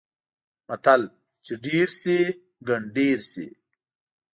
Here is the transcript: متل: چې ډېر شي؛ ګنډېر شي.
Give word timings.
متل: 0.67 1.01
چې 1.45 1.53
ډېر 1.65 1.87
شي؛ 2.01 2.17
ګنډېر 2.67 3.19
شي. 3.31 3.47